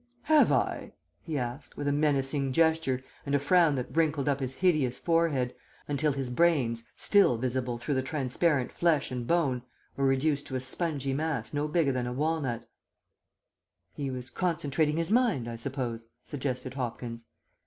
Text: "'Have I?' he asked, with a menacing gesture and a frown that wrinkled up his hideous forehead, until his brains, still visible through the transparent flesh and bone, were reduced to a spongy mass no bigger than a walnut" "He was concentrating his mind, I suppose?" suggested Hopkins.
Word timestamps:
"'Have 0.23 0.51
I?' 0.51 0.93
he 1.21 1.37
asked, 1.37 1.77
with 1.77 1.87
a 1.87 1.91
menacing 1.91 2.53
gesture 2.53 3.03
and 3.23 3.35
a 3.35 3.39
frown 3.39 3.75
that 3.75 3.95
wrinkled 3.95 4.27
up 4.27 4.39
his 4.39 4.55
hideous 4.55 4.97
forehead, 4.97 5.53
until 5.87 6.11
his 6.11 6.31
brains, 6.31 6.85
still 6.95 7.37
visible 7.37 7.77
through 7.77 7.93
the 7.93 8.01
transparent 8.01 8.71
flesh 8.71 9.11
and 9.11 9.27
bone, 9.27 9.61
were 9.95 10.07
reduced 10.07 10.47
to 10.47 10.55
a 10.55 10.59
spongy 10.59 11.13
mass 11.13 11.53
no 11.53 11.67
bigger 11.67 11.91
than 11.91 12.07
a 12.07 12.13
walnut" 12.13 12.67
"He 13.95 14.09
was 14.09 14.31
concentrating 14.31 14.97
his 14.97 15.11
mind, 15.11 15.47
I 15.47 15.55
suppose?" 15.55 16.07
suggested 16.23 16.73
Hopkins. 16.73 17.25